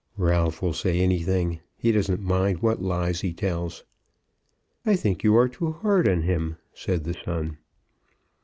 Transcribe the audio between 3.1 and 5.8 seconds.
he tells." "I think you are too